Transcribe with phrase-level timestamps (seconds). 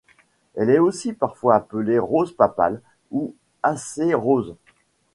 [0.55, 4.55] Elle est aussi parfois appelée Rose papale ou Alcée rose.